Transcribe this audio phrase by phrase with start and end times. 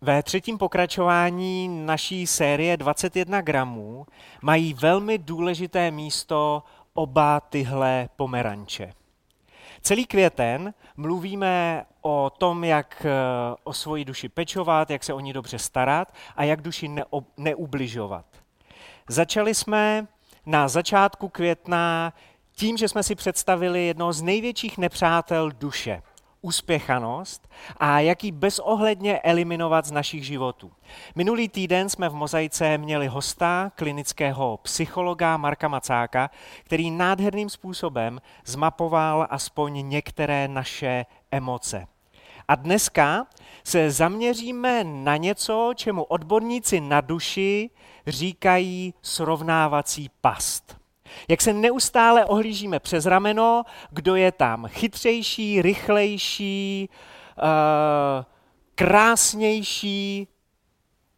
[0.00, 4.06] Ve třetím pokračování naší série 21 gramů
[4.42, 6.62] mají velmi důležité místo
[6.94, 8.92] oba tyhle pomeranče.
[9.80, 13.10] Celý květen mluvíme o tom, jak eh,
[13.64, 18.26] o svoji duši pečovat, jak se o ní dobře starat a jak duši neob- neubližovat.
[19.08, 20.06] Začali jsme
[20.46, 22.12] na začátku května
[22.56, 26.02] tím, že jsme si představili jednoho z největších nepřátel duše,
[26.40, 30.72] uspěchanost a jak ji bezohledně eliminovat z našich životů.
[31.14, 36.30] Minulý týden jsme v Mozaice měli hosta, klinického psychologa Marka Macáka,
[36.64, 41.86] který nádherným způsobem zmapoval aspoň některé naše emoce.
[42.48, 43.26] A dneska
[43.64, 47.70] se zaměříme na něco, čemu odborníci na duši
[48.06, 50.78] říkají srovnávací past.
[51.28, 56.88] Jak se neustále ohlížíme přes rameno, kdo je tam chytřejší, rychlejší,
[57.38, 58.24] uh,
[58.74, 60.28] krásnější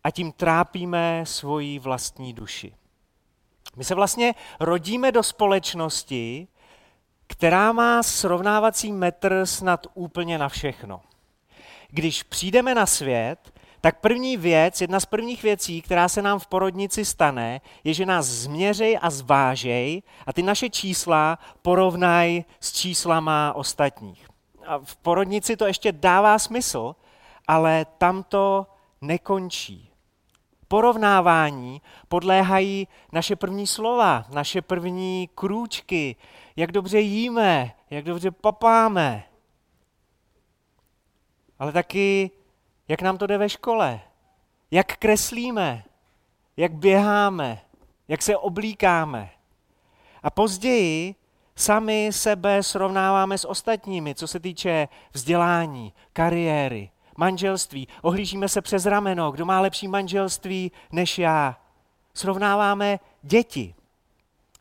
[0.05, 2.75] a tím trápíme svoji vlastní duši.
[3.77, 6.48] My se vlastně rodíme do společnosti,
[7.27, 11.01] která má srovnávací metr snad úplně na všechno.
[11.89, 16.47] Když přijdeme na svět, tak první věc, jedna z prvních věcí, která se nám v
[16.47, 23.53] porodnici stane, je, že nás změřej a zvážej a ty naše čísla porovnaj s číslama
[23.56, 24.28] ostatních.
[24.67, 26.97] A v porodnici to ještě dává smysl,
[27.48, 28.67] ale tam to
[29.01, 29.91] nekončí.
[30.69, 36.17] Porovnávání podléhají naše první slova, naše první krůčky,
[36.56, 39.25] jak dobře jíme, jak dobře papáme.
[41.58, 42.31] Ale taky
[42.91, 44.00] jak nám to jde ve škole,
[44.70, 45.84] jak kreslíme,
[46.56, 47.60] jak běháme,
[48.08, 49.30] jak se oblíkáme.
[50.22, 51.14] A později
[51.56, 57.88] sami sebe srovnáváme s ostatními, co se týče vzdělání, kariéry, manželství.
[58.02, 61.61] Ohlížíme se přes rameno, kdo má lepší manželství než já.
[62.14, 63.74] Srovnáváme děti.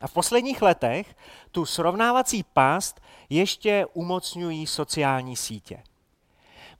[0.00, 1.16] A v posledních letech
[1.50, 5.82] tu srovnávací past ještě umocňují sociální sítě.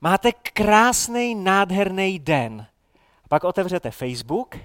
[0.03, 2.67] Máte krásný, nádherný den.
[3.29, 4.55] Pak otevřete Facebook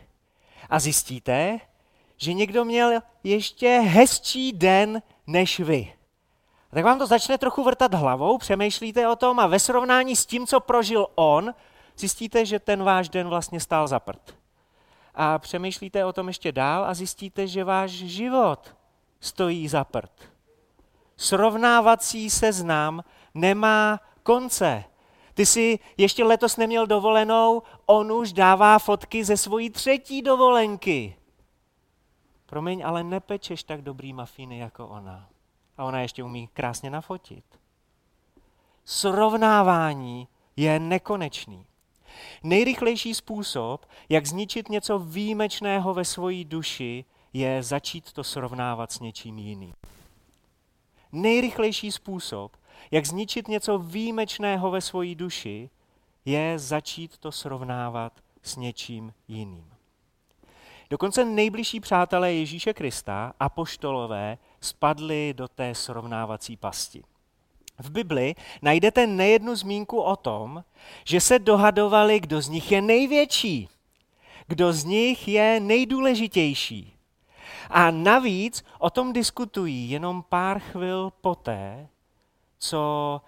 [0.70, 1.60] a zjistíte,
[2.16, 5.92] že někdo měl ještě hezčí den než vy.
[6.70, 10.46] Tak vám to začne trochu vrtat hlavou, přemýšlíte o tom a ve srovnání s tím,
[10.46, 11.54] co prožil on,
[11.96, 14.36] zjistíte, že ten váš den vlastně stál za prd.
[15.14, 18.76] A přemýšlíte o tom ještě dál a zjistíte, že váš život
[19.20, 20.12] stojí za prd.
[21.16, 23.04] Srovnávací seznam
[23.34, 24.84] nemá konce.
[25.36, 31.16] Ty jsi ještě letos neměl dovolenou, on už dává fotky ze svojí třetí dovolenky.
[32.46, 35.28] Promiň, ale nepečeš tak dobrý mafíny jako ona.
[35.76, 37.44] A ona ještě umí krásně nafotit.
[38.84, 41.66] Srovnávání je nekonečný.
[42.42, 49.38] Nejrychlejší způsob, jak zničit něco výjimečného ve svojí duši, je začít to srovnávat s něčím
[49.38, 49.74] jiným.
[51.12, 52.56] Nejrychlejší způsob,
[52.90, 55.70] jak zničit něco výjimečného ve svojí duši,
[56.24, 59.76] je začít to srovnávat s něčím jiným.
[60.90, 67.02] Dokonce nejbližší přátelé Ježíše Krista, apoštolové, spadli do té srovnávací pasti.
[67.78, 70.64] V Bibli najdete nejednu zmínku o tom,
[71.04, 73.68] že se dohadovali, kdo z nich je největší,
[74.46, 76.92] kdo z nich je nejdůležitější.
[77.70, 81.88] A navíc o tom diskutují jenom pár chvil poté,
[82.58, 83.20] co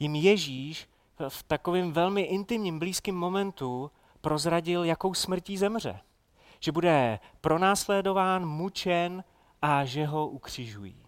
[0.00, 0.88] jim Ježíš
[1.28, 6.00] v takovém velmi intimním, blízkém momentu prozradil, jakou smrtí zemře.
[6.60, 9.24] Že bude pronásledován, mučen
[9.62, 11.02] a že ho ukřižují.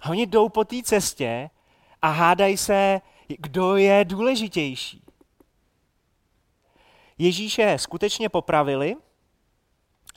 [0.00, 1.50] A oni jdou po té cestě
[2.02, 3.00] a hádají se,
[3.38, 5.04] kdo je důležitější.
[7.18, 8.96] Ježíše skutečně popravili,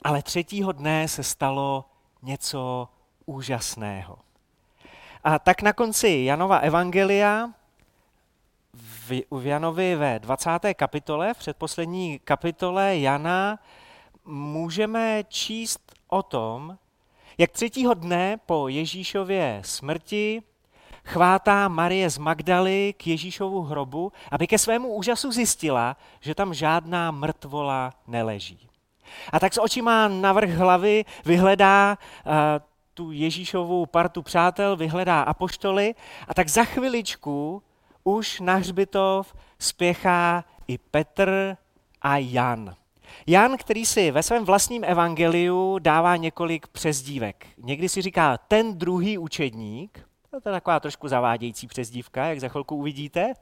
[0.02, 1.84] ale třetího dne se stalo
[2.22, 2.88] něco
[3.26, 4.25] úžasného.
[5.26, 7.50] A tak na konci Janova Evangelia
[8.74, 10.50] v, v Janovi ve 20.
[10.74, 13.58] kapitole, v předposlední kapitole Jana,
[14.24, 16.78] můžeme číst o tom,
[17.38, 20.42] jak třetího dne po Ježíšově smrti
[21.04, 27.10] chvátá Marie z Magdaly k Ježíšovu hrobu, aby ke svému úžasu zjistila, že tam žádná
[27.10, 28.68] mrtvola neleží.
[29.32, 32.32] A tak s očima na vrch hlavy vyhledá uh,
[32.96, 35.94] tu Ježíšovou partu přátel, vyhledá apoštoly
[36.28, 37.62] a tak za chviličku
[38.04, 41.56] už na hřbitov spěchá i Petr
[42.02, 42.74] a Jan.
[43.26, 47.46] Jan, který si ve svém vlastním evangeliu dává několik přezdívek.
[47.58, 52.76] Někdy si říká ten druhý učedník, to je taková trošku zavádějící přezdívka, jak za chvilku
[52.76, 53.34] uvidíte,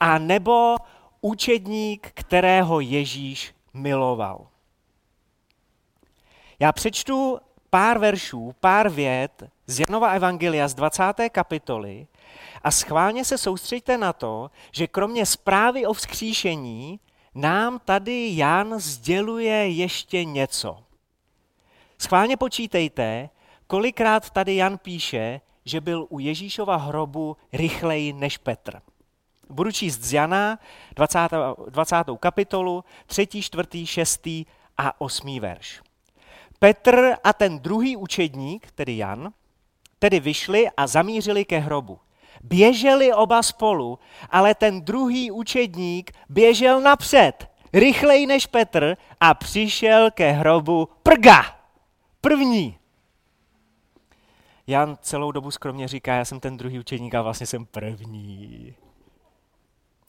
[0.00, 0.76] a nebo
[1.20, 4.48] učedník, kterého Ježíš miloval.
[6.60, 7.38] Já přečtu
[7.70, 11.02] pár veršů, pár vět z Janova Evangelia z 20.
[11.30, 12.06] kapitoly
[12.62, 17.00] a schválně se soustřeďte na to, že kromě zprávy o vzkříšení
[17.34, 20.78] nám tady Jan sděluje ještě něco.
[21.98, 23.28] Schválně počítejte,
[23.66, 28.80] kolikrát tady Jan píše, že byl u Ježíšova hrobu rychleji než Petr.
[29.50, 30.58] Budu číst z Jana
[30.94, 31.18] 20.
[31.68, 31.96] 20.
[32.20, 34.26] kapitolu, 3., 4., 6.
[34.78, 35.40] a 8.
[35.40, 35.85] verš.
[36.58, 39.32] Petr a ten druhý učedník, tedy Jan,
[39.98, 41.98] tedy vyšli a zamířili ke hrobu.
[42.42, 43.98] Běželi oba spolu,
[44.30, 51.42] ale ten druhý učedník běžel napřed, rychleji než Petr a přišel ke hrobu prga.
[52.20, 52.78] První.
[54.66, 58.74] Jan celou dobu skromně říká, já jsem ten druhý učedník a vlastně jsem první.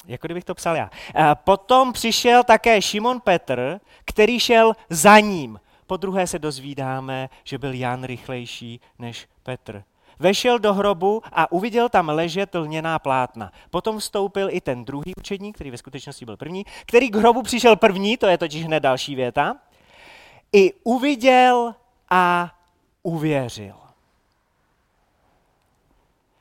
[0.06, 0.90] Jako kdybych to psal já.
[1.34, 5.60] Potom přišel také Šimon Petr, který šel za ním.
[5.88, 9.84] Po druhé se dozvídáme, že byl Jan rychlejší než Petr.
[10.20, 13.52] Vešel do hrobu a uviděl tam ležet lněná plátna.
[13.70, 17.76] Potom vstoupil i ten druhý učedník, který ve skutečnosti byl první, který k hrobu přišel
[17.76, 19.56] první, to je totiž hned další věta,
[20.54, 21.76] i uviděl
[22.10, 22.56] a
[23.04, 23.87] uvěřil.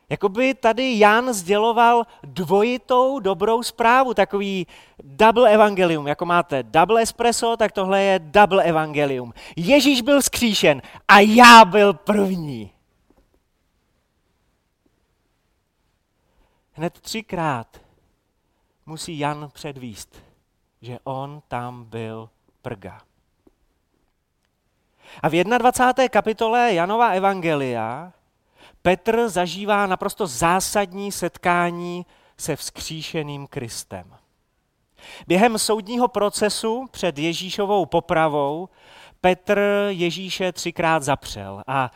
[0.08, 4.66] Jakoby tady Jan sděloval dvojitou dobrou zprávu, takový
[5.02, 6.06] double evangelium.
[6.06, 9.32] Jako máte double espresso, tak tohle je double evangelium.
[9.56, 12.70] Ježíš byl skříšen a já byl první.
[16.72, 17.80] Hned třikrát
[18.86, 20.22] musí Jan předvíst,
[20.82, 22.30] že on tam byl
[22.62, 23.00] prga.
[25.22, 26.08] A v 21.
[26.08, 28.12] kapitole Janova Evangelia
[28.86, 32.06] Petr zažívá naprosto zásadní setkání
[32.36, 34.16] se vzkříšeným Kristem.
[35.26, 38.68] Během soudního procesu před Ježíšovou popravou
[39.20, 41.90] Petr Ježíše třikrát zapřel a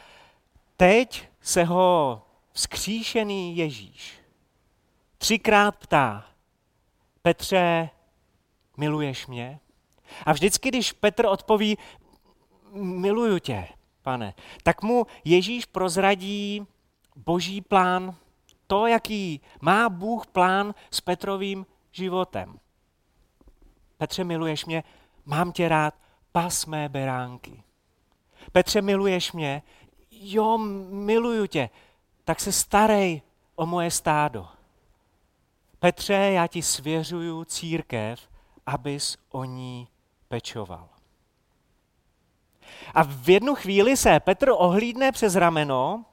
[0.77, 2.23] teď se ho
[2.53, 4.21] vzkříšený Ježíš
[5.19, 6.25] třikrát ptá,
[7.23, 7.91] Petře,
[8.77, 9.61] miluješ mě?
[10.27, 11.79] A vždycky, když Petr odpoví,
[12.73, 13.69] miluju tě,
[14.03, 16.67] pane, tak mu Ježíš prozradí
[17.27, 18.15] boží plán,
[18.67, 22.59] to, jaký má Bůh plán s Petrovým životem.
[23.99, 24.85] Petře, miluješ mě,
[25.25, 25.95] mám tě rád,
[26.33, 27.63] pas mé beránky.
[28.53, 29.63] Petře, miluješ mě,
[30.11, 30.59] jo,
[30.89, 31.71] miluju tě,
[32.25, 33.23] tak se starej
[33.55, 34.49] o moje stádo.
[35.79, 38.29] Petře, já ti svěřuju církev,
[38.67, 39.89] abys o ní
[40.29, 40.89] pečoval.
[42.95, 46.05] A v jednu chvíli se Petr ohlídne přes rameno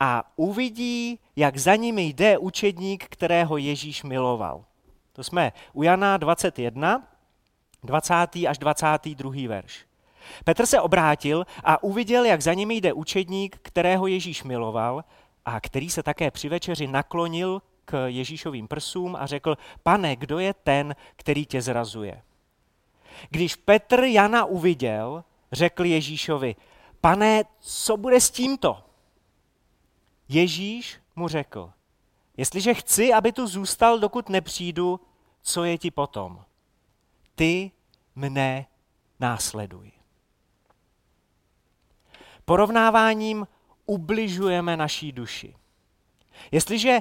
[0.00, 4.64] a uvidí, jak za nimi jde učedník, kterého Ježíš miloval.
[5.12, 7.08] To jsme u Jana 21,
[7.82, 8.14] 20.
[8.48, 9.32] až 22.
[9.48, 9.86] verš.
[10.44, 15.04] Petr se obrátil a uviděl, jak za nimi jde učedník, kterého Ježíš miloval
[15.44, 20.54] a který se také při večeři naklonil k Ježíšovým prsům a řekl, pane, kdo je
[20.54, 22.22] ten, který tě zrazuje?
[23.30, 26.56] Když Petr Jana uviděl, řekl Ježíšovi,
[27.00, 28.85] pane, co bude s tímto?
[30.28, 31.72] Ježíš mu řekl,
[32.36, 35.00] jestliže chci, aby tu zůstal, dokud nepřijdu,
[35.42, 36.44] co je ti potom?
[37.34, 37.70] Ty
[38.14, 38.66] mne
[39.20, 39.92] následuj.
[42.44, 43.46] Porovnáváním
[43.86, 45.56] ubližujeme naší duši.
[46.52, 46.98] Jestliže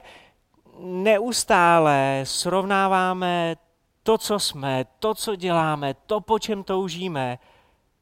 [0.79, 3.55] neustále srovnáváme
[4.03, 7.39] to, co jsme, to, co děláme, to, po čem toužíme,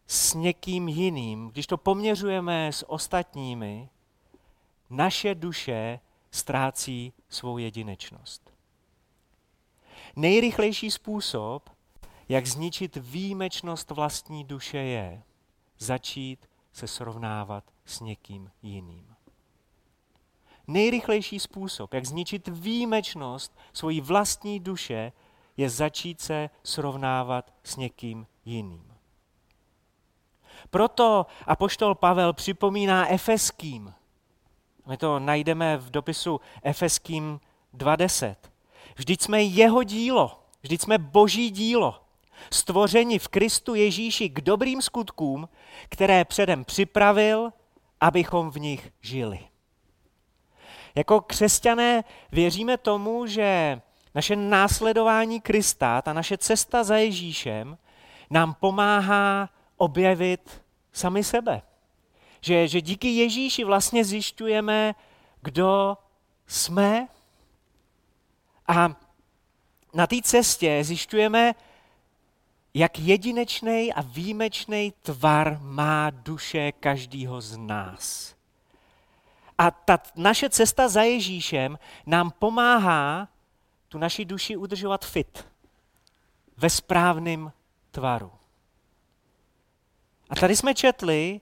[0.08, 3.89] s někým jiným, když to poměřujeme s ostatními,
[4.94, 6.00] naše duše
[6.32, 8.54] ztrácí svou jedinečnost.
[10.16, 11.70] Nejrychlejší způsob,
[12.30, 15.24] jak zničit výjimečnost vlastní duše, je
[15.78, 19.16] začít se srovnávat s někým jiným.
[20.68, 25.12] Nejrychlejší způsob, jak zničit výjimečnost svojí vlastní duše,
[25.58, 28.94] je začít se srovnávat s někým jiným.
[30.70, 33.94] Proto apoštol Pavel připomíná Efeským.
[34.86, 37.40] My to najdeme v dopisu Efeským
[37.78, 38.36] 2.10.
[38.96, 42.02] Vždyť jsme jeho dílo, vždyť jsme boží dílo,
[42.52, 45.50] stvořeni v Kristu Ježíši k dobrým skutkům,
[45.90, 47.54] které předem připravil,
[48.02, 49.40] abychom v nich žili.
[50.96, 53.82] Jako křesťané věříme tomu, že
[54.16, 57.78] naše následování Krista, ta naše cesta za Ježíšem,
[58.30, 60.62] nám pomáhá objevit
[60.92, 61.62] sami sebe.
[62.44, 64.96] Že, že díky Ježíši vlastně zjišťujeme,
[65.42, 65.98] kdo
[66.48, 67.08] jsme.
[68.68, 68.96] A
[69.94, 71.56] na té cestě zjišťujeme,
[72.74, 78.36] jak jedinečný a výjimečný tvar má duše každého z nás.
[79.58, 83.28] A ta naše cesta za Ježíšem nám pomáhá
[83.88, 85.48] tu naši duši udržovat fit,
[86.58, 87.52] ve správném
[87.92, 88.32] tvaru.
[90.30, 91.42] A tady jsme četli,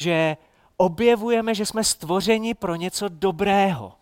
[0.00, 0.36] že
[0.76, 3.92] objevujeme, že jsme stvořeni pro něco dobrého.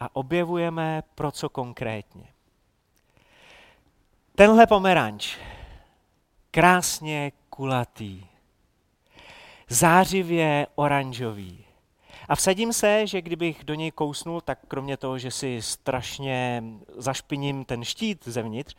[0.00, 2.28] A objevujeme pro co konkrétně.
[4.34, 5.36] Tenhle pomeranč,
[6.50, 8.26] krásně kulatý,
[9.68, 11.64] zářivě oranžový.
[12.28, 16.64] A vsadím se, že kdybych do něj kousnul, tak kromě toho, že si strašně
[16.96, 18.76] zašpiním ten štít zevnitř,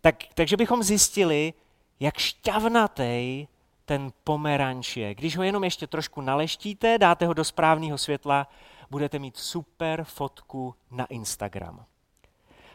[0.00, 1.54] tak, takže bychom zjistili,
[2.00, 3.46] jak šťavnatý
[3.84, 5.14] ten pomeranč je.
[5.14, 8.48] Když ho jenom ještě trošku naleštíte, dáte ho do správného světla,
[8.90, 11.84] budete mít super fotku na Instagram.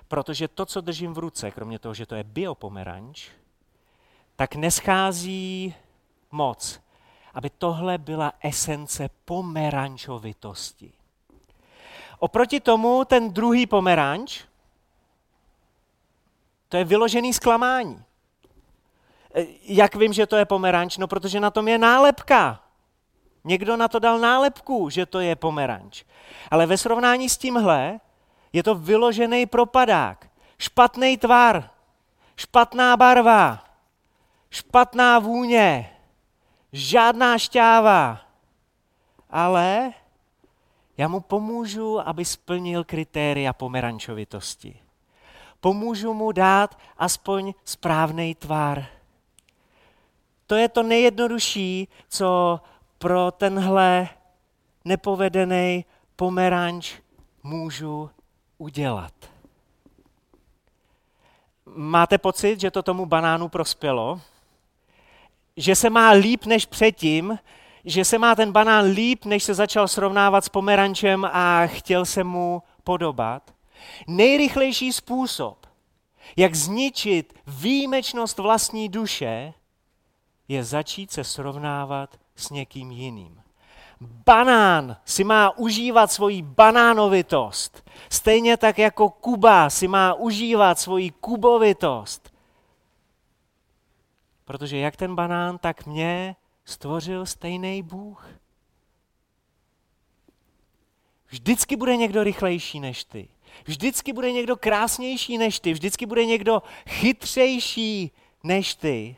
[0.07, 3.29] Protože to, co držím v ruce, kromě toho, že to je biopomeranč,
[4.35, 5.75] tak neschází
[6.31, 6.81] moc,
[7.33, 10.93] aby tohle byla esence pomerančovitosti.
[12.19, 14.43] Oproti tomu ten druhý pomeranč,
[16.69, 18.03] to je vyložený zklamání.
[19.37, 20.97] E, jak vím, že to je pomeranč?
[20.97, 22.63] No, protože na tom je nálepka.
[23.43, 26.03] Někdo na to dal nálepku, že to je pomeranč.
[26.51, 27.99] Ale ve srovnání s tímhle
[28.53, 30.29] je to vyložený propadák.
[30.57, 31.69] Špatný tvar,
[32.35, 33.63] špatná barva,
[34.49, 35.89] špatná vůně,
[36.71, 38.21] žádná šťáva.
[39.29, 39.93] Ale
[40.97, 44.79] já mu pomůžu, aby splnil kritéria pomerančovitosti.
[45.59, 48.96] Pomůžu mu dát aspoň správný tvar.
[50.47, 52.59] To je to nejjednodušší, co
[52.97, 54.09] pro tenhle
[54.85, 55.85] nepovedený
[56.15, 56.93] pomeranč
[57.43, 58.09] můžu
[58.57, 59.13] udělat.
[61.65, 64.21] Máte pocit, že to tomu banánu prospělo?
[65.57, 67.39] Že se má líp než předtím,
[67.85, 72.23] že se má ten banán líp, než se začal srovnávat s pomerančem a chtěl se
[72.23, 73.53] mu podobat?
[74.07, 75.65] Nejrychlejší způsob,
[76.35, 79.53] jak zničit výjimečnost vlastní duše,
[80.47, 83.41] je začít se srovnávat s někým jiným.
[84.01, 87.89] Banán si má užívat svoji banánovitost.
[88.09, 92.33] Stejně tak jako Kuba si má užívat svoji kubovitost.
[94.45, 96.35] Protože jak ten banán, tak mě
[96.65, 98.29] stvořil stejný Bůh.
[101.29, 103.27] Vždycky bude někdo rychlejší než ty.
[103.65, 105.73] Vždycky bude někdo krásnější než ty.
[105.73, 108.11] Vždycky bude někdo chytřejší
[108.43, 109.15] než ty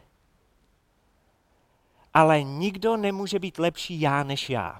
[2.14, 4.80] ale nikdo nemůže být lepší já než já.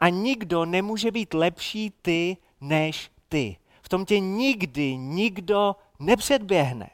[0.00, 3.56] A nikdo nemůže být lepší ty než ty.
[3.82, 6.90] V tom tě nikdy nikdo nepředběhne.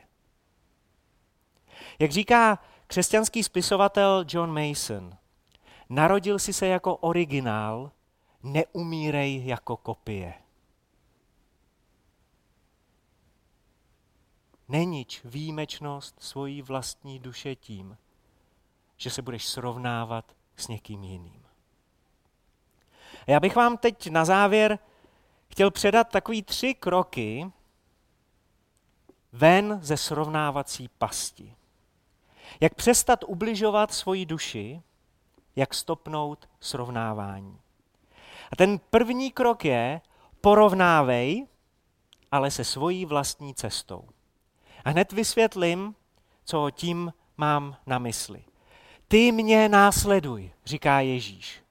[1.99, 5.17] Jak říká křesťanský spisovatel John Mason,
[5.89, 7.91] narodil si se jako originál,
[8.43, 10.35] neumírej jako kopie.
[14.69, 17.97] Nenič výjimečnost svojí vlastní duše tím,
[19.05, 20.25] že se budeš srovnávat
[20.57, 21.45] s někým jiným.
[23.27, 24.79] Já bych vám teď na závěr
[25.49, 27.53] chtěl předat takový tři kroky
[29.33, 31.55] ven ze srovnávací pasti.
[32.61, 34.83] Jak přestat ubližovat svoji duši,
[35.57, 37.59] jak stopnout srovnávání.
[38.53, 40.01] A ten první krok je
[40.41, 41.47] porovnávej,
[42.33, 44.09] ale se svojí vlastní cestou.
[44.85, 45.95] A hned vysvětlím,
[46.45, 48.45] co tím mám na mysli.
[49.09, 51.63] Ty mě následuj, říká Ježíš.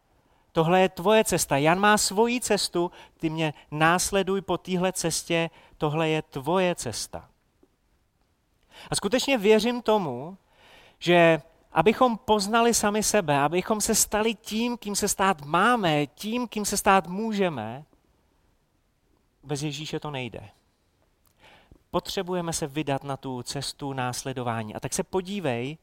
[0.52, 1.58] Tohle je tvoje cesta.
[1.58, 7.30] Jan má svoji cestu, ty mě následuj po téhle cestě, tohle je tvoje cesta.
[8.90, 10.38] A skutečně věřím tomu,
[11.00, 16.66] že abychom poznali sami sebe, abychom se stali tím, kým se stát máme, tím, kým
[16.66, 17.86] se stát můžeme,
[19.44, 20.50] bez Ježíše to nejde.
[21.92, 24.76] Potřebujeme se vydat na tu cestu následování.
[24.76, 25.78] A tak se podívej,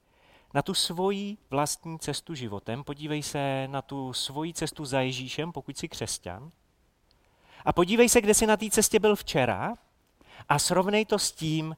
[0.55, 5.79] na tu svoji vlastní cestu životem, podívej se na tu svoji cestu za Ježíšem, pokud
[5.79, 6.51] jsi křesťan,
[7.65, 9.75] a podívej se, kde jsi na té cestě byl včera
[10.49, 11.77] a srovnej to s tím,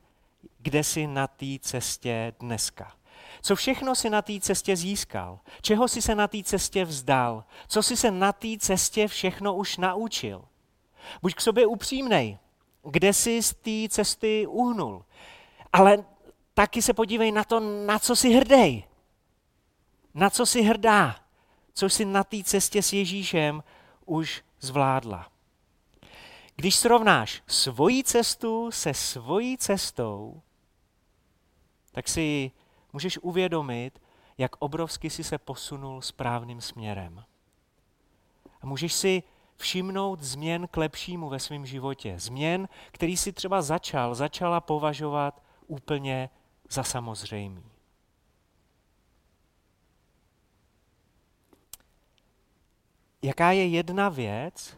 [0.59, 2.93] kde jsi na té cestě dneska.
[3.43, 5.41] Co všechno si na té cestě získal?
[5.62, 7.45] Čeho si se na té cestě vzdal?
[7.69, 10.45] Co si se na té cestě všechno už naučil?
[11.23, 12.38] Buď k sobě upřímnej,
[12.91, 15.05] kde jsi z té cesty uhnul.
[15.73, 16.05] Ale
[16.54, 18.85] taky se podívej na to, na co si hrdej.
[20.14, 21.16] Na co si hrdá.
[21.75, 23.62] Co si na té cestě s Ježíšem
[24.06, 25.28] už zvládla.
[26.56, 30.42] Když srovnáš svoji cestu se svojí cestou,
[31.92, 32.50] tak si
[32.92, 34.02] můžeš uvědomit,
[34.38, 37.25] jak obrovsky si se posunul správným směrem.
[38.62, 39.23] A můžeš si
[39.56, 42.14] všimnout změn k lepšímu ve svém životě.
[42.18, 46.30] Změn, který si třeba začal, začala považovat úplně
[46.73, 47.64] za samozřejmý.
[53.23, 54.76] Jaká je jedna věc,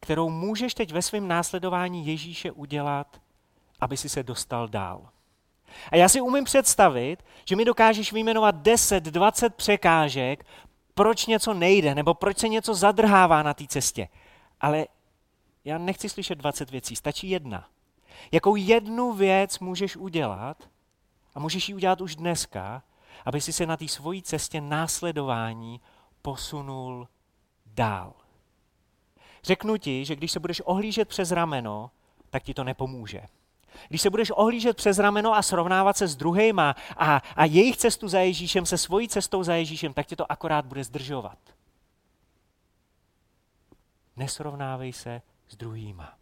[0.00, 3.20] kterou můžeš teď ve svém následování Ježíše udělat,
[3.80, 5.08] aby si se dostal dál?
[5.92, 10.46] A já si umím představit, že mi dokážeš vyjmenovat 10, 20 překážek,
[10.94, 14.08] proč něco nejde, nebo proč se něco zadrhává na té cestě.
[14.60, 14.86] Ale
[15.64, 17.68] já nechci slyšet 20 věcí, stačí jedna.
[18.32, 20.68] Jakou jednu věc můžeš udělat,
[21.34, 22.82] a můžeš ji udělat už dneska,
[23.24, 25.80] aby si se na té svojí cestě následování
[26.22, 27.08] posunul
[27.66, 28.14] dál.
[29.42, 31.90] Řeknu ti, že když se budeš ohlížet přes rameno,
[32.30, 33.22] tak ti to nepomůže.
[33.88, 38.08] Když se budeš ohlížet přes rameno a srovnávat se s druhýma a, a jejich cestu
[38.08, 41.38] za Ježíšem se svojí cestou za Ježíšem, tak tě to akorát bude zdržovat.
[44.16, 46.17] Nesrovnávej se s druhýma.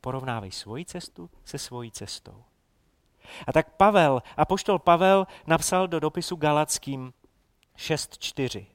[0.00, 2.44] Porovnávej svoji cestu se svojí cestou.
[3.46, 7.12] A tak Pavel, apoštol Pavel napsal do dopisu Galackým
[7.76, 8.66] 6.4.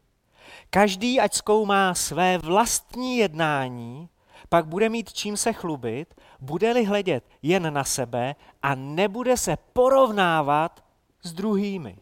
[0.70, 4.10] Každý, ať zkoumá své vlastní jednání,
[4.50, 10.86] pak bude mít čím se chlubit, bude-li hledět jen na sebe a nebude se porovnávat
[11.22, 11.98] s druhými.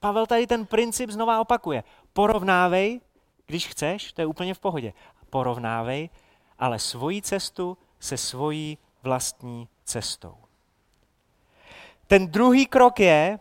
[0.00, 1.84] Pavel tady ten princip znova opakuje.
[2.12, 3.00] Porovnávej,
[3.46, 4.92] když chceš, to je úplně v pohodě.
[5.30, 6.10] Porovnávej,
[6.58, 10.34] ale svoji cestu se svojí vlastní cestou.
[12.06, 13.38] Ten druhý krok je,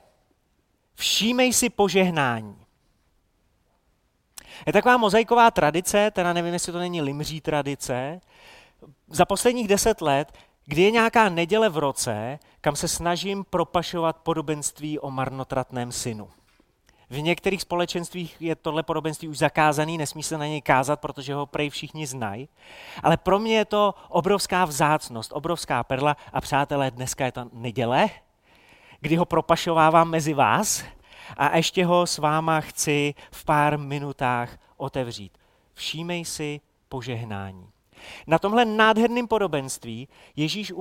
[0.95, 2.65] všímej si požehnání.
[4.65, 8.21] Je taková mozaiková tradice, teda nevím, jestli to není limří tradice,
[9.07, 10.31] za posledních deset let,
[10.65, 16.29] kdy je nějaká neděle v roce, kam se snažím propašovat podobenství o marnotratném synu.
[17.09, 21.45] V některých společenstvích je tohle podobenství už zakázaný, nesmí se na něj kázat, protože ho
[21.45, 22.49] prej všichni znají.
[23.03, 28.09] Ale pro mě je to obrovská vzácnost, obrovská perla a přátelé, dneska je to neděle,
[28.99, 30.83] kdy ho propašovávám mezi vás
[31.37, 35.37] a ještě ho s váma chci v pár minutách otevřít.
[35.73, 37.69] Všímej si požehnání.
[38.27, 40.73] Na tomhle nádherném podobenství Ježíš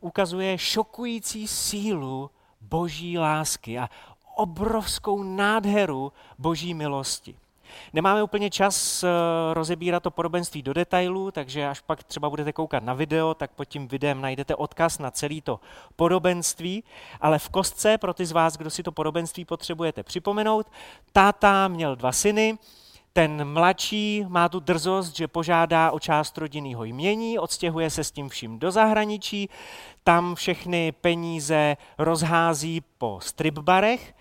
[0.00, 3.90] ukazuje šokující sílu boží lásky a
[4.38, 7.34] obrovskou nádheru boží milosti.
[7.92, 9.08] Nemáme úplně čas eh,
[9.54, 13.64] rozebírat to podobenství do detailů, takže až pak třeba budete koukat na video, tak pod
[13.64, 15.60] tím videem najdete odkaz na celý to
[15.96, 16.84] podobenství.
[17.20, 20.66] Ale v kostce, pro ty z vás, kdo si to podobenství potřebujete připomenout,
[21.12, 22.58] táta měl dva syny,
[23.12, 28.28] ten mladší má tu drzost, že požádá o část rodinného jmění, odstěhuje se s tím
[28.28, 29.48] vším do zahraničí,
[30.04, 34.14] tam všechny peníze rozhází po stripbarech.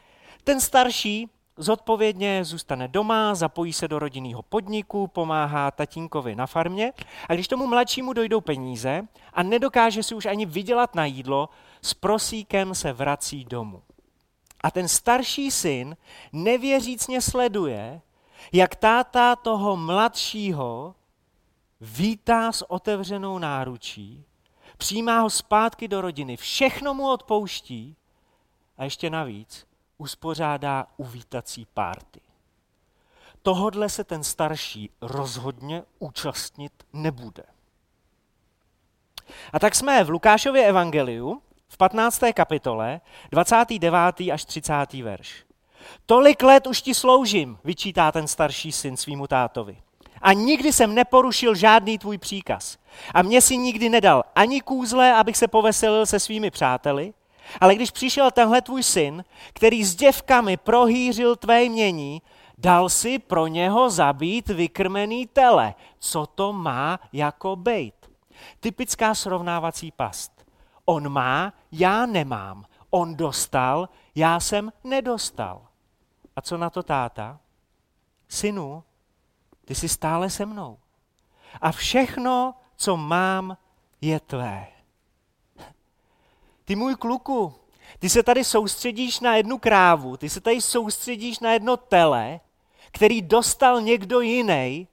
[0.48, 6.94] Ten starší zodpovědně zůstane doma, zapojí se do rodinného podniku, pomáhá tatínkovi na farmě
[7.30, 9.02] a když tomu mladšímu dojdou peníze
[9.34, 11.50] a nedokáže si už ani vydělat na jídlo,
[11.82, 13.82] s prosíkem se vrací domů.
[14.62, 15.98] A ten starší syn
[16.34, 18.02] nevěřícně sleduje,
[18.52, 20.96] jak táta toho mladšího
[21.82, 24.26] vítá s otevřenou náručí,
[24.78, 27.96] přijímá ho zpátky do rodiny, všechno mu odpouští
[28.78, 32.20] a ještě navíc uspořádá uvítací párty.
[33.42, 37.44] Tohodle se ten starší rozhodně účastnit nebude.
[39.54, 42.22] A tak jsme v Lukášově evangeliu v 15.
[42.34, 43.94] kapitole, 29.
[44.34, 44.94] až 30.
[44.94, 45.46] verš.
[46.06, 49.78] Tolik let už ti sloužím, vyčítá ten starší syn svýmu tátovi.
[50.22, 52.78] A nikdy jsem neporušil žádný tvůj příkaz.
[53.14, 57.14] A mě si nikdy nedal ani kůzle, abych se poveselil se svými přáteli,
[57.62, 62.22] ale když přišel tenhle tvůj syn, který s děvkami prohýřil tvé jmění,
[62.58, 65.76] dal si pro něho zabít vykrmený tele.
[66.00, 68.12] Co to má jako bejt?
[68.60, 70.46] Typická srovnávací past.
[70.86, 72.66] On má, já nemám.
[72.90, 75.68] On dostal, já jsem nedostal.
[76.36, 77.40] A co na to táta?
[78.30, 78.84] Synu,
[79.66, 80.78] ty jsi stále se mnou.
[81.62, 83.58] A všechno, co mám,
[84.02, 84.77] je tvé.
[86.68, 87.54] Ty můj kluku,
[88.00, 92.40] ty se tady soustředíš na jednu krávu, ty se tady soustředíš na jedno tele,
[92.92, 94.88] který dostal někdo jiný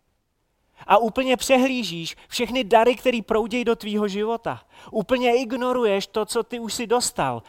[0.86, 4.62] a úplně přehlížíš všechny dary, které proudějí do tvýho života.
[4.90, 7.42] Úplně ignoruješ to, co ty už si dostal.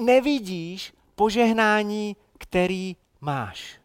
[0.00, 3.80] Nevidíš požehnání, který máš.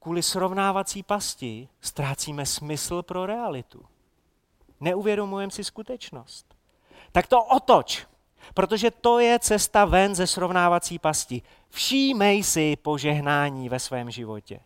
[0.00, 3.84] kvůli srovnávací pasti ztrácíme smysl pro realitu.
[4.80, 6.54] Neuvědomujeme si skutečnost.
[7.12, 8.06] Tak to otoč,
[8.54, 11.42] protože to je cesta ven ze srovnávací pasti.
[11.68, 14.60] Všímej si požehnání ve svém životě.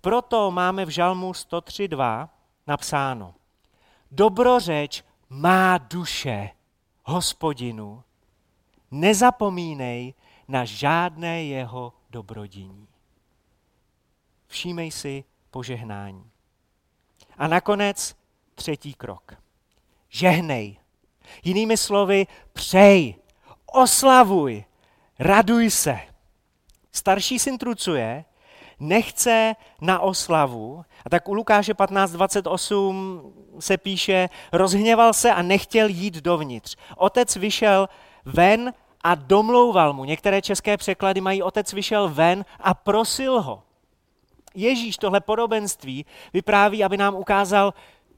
[0.00, 2.28] Proto máme v Žalmu 103.2
[2.66, 3.34] napsáno.
[4.10, 6.50] Dobrořeč má duše
[7.04, 8.02] hospodinu,
[8.90, 10.14] nezapomínej
[10.48, 12.88] na žádné jeho dobrodiní.
[14.46, 16.30] Všímej si požehnání.
[17.38, 18.16] A nakonec
[18.54, 19.34] třetí krok.
[20.08, 20.78] Žehnej.
[21.44, 23.14] Jinými slovy, přej,
[23.66, 24.64] oslavuj,
[25.18, 25.98] raduj se.
[26.92, 28.24] Starší syn trucuje,
[28.80, 30.84] nechce na oslavu.
[31.04, 36.76] A tak u Lukáše 15.28 se píše, rozhněval se a nechtěl jít dovnitř.
[36.96, 37.88] Otec vyšel
[38.24, 38.72] ven
[39.04, 40.04] a domlouval mu.
[40.04, 43.62] Některé české překlady mají otec vyšel ven a prosil ho.
[44.54, 47.74] Ježíš tohle podobenství vypráví, aby nám ukázal,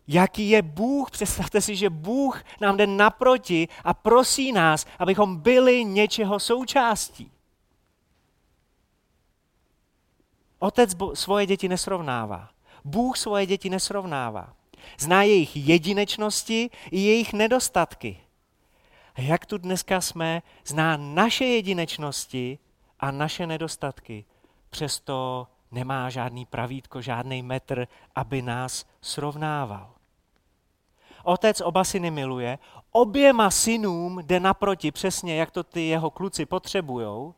[0.08, 1.10] jaký je Bůh.
[1.10, 7.32] Představte si, že Bůh nám jde naproti a prosí nás, abychom byli něčeho součástí.
[10.58, 12.50] Otec svoje děti nesrovnává.
[12.84, 14.52] Bůh svoje děti nesrovnává.
[14.98, 18.20] Zná jejich jedinečnosti i jejich nedostatky.
[19.14, 22.58] A jak tu dneska jsme, zná naše jedinečnosti
[23.00, 24.24] a naše nedostatky.
[24.70, 29.97] Přesto nemá žádný pravítko, žádný metr, aby nás srovnával.
[31.28, 32.58] Otec oba syny miluje,
[32.92, 37.34] oběma synům jde naproti přesně, jak to ty jeho kluci potřebujou.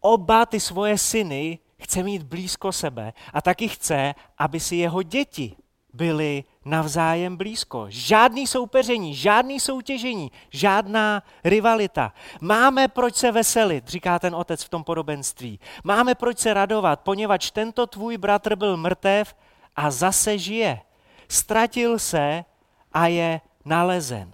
[0.00, 5.56] Oba ty svoje syny chce mít blízko sebe a taky chce, aby si jeho děti
[5.92, 7.86] byli navzájem blízko.
[7.88, 12.12] Žádný soupeření, žádný soutěžení, žádná rivalita.
[12.40, 15.60] Máme proč se veselit, říká ten otec v tom podobenství.
[15.84, 19.34] Máme proč se radovat, poněvadž tento tvůj bratr byl mrtev
[19.76, 20.80] a zase žije.
[21.28, 22.44] Ztratil se
[22.94, 24.32] a je nalezen.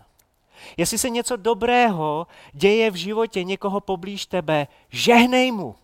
[0.76, 5.74] Jestli se něco dobrého děje v životě někoho poblíž tebe, žehnej mu,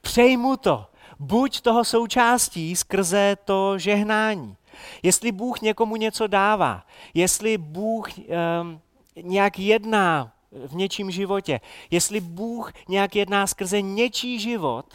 [0.00, 0.86] přej mu to,
[1.18, 4.56] buď toho součástí skrze to žehnání.
[5.02, 8.80] Jestli Bůh někomu něco dává, jestli Bůh um,
[9.22, 10.32] nějak jedná
[10.66, 11.60] v něčím životě,
[11.90, 14.86] jestli Bůh nějak jedná skrze něčí život,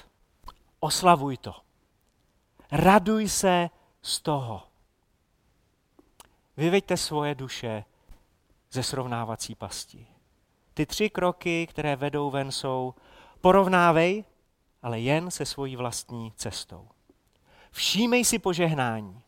[0.79, 1.55] oslavuj to.
[2.71, 3.69] Raduj se
[4.01, 4.61] z toho.
[6.57, 7.83] Vyveďte svoje duše
[8.71, 10.07] ze srovnávací pasti.
[10.73, 12.93] Ty tři kroky, které vedou ven, jsou
[13.41, 14.23] porovnávej,
[14.81, 16.89] ale jen se svojí vlastní cestou.
[17.71, 19.21] Všímej si požehnání.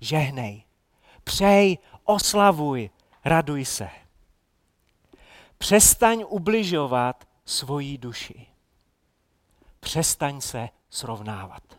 [0.00, 0.64] Žehnej.
[1.24, 2.90] Přej, oslavuj,
[3.24, 3.90] raduj se.
[5.58, 8.46] Přestaň ubližovat svojí duši.
[9.80, 11.75] Přestaň se srovnávat.